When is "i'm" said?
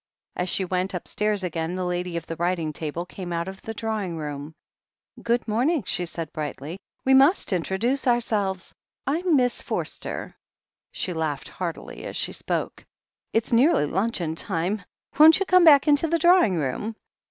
9.05-9.35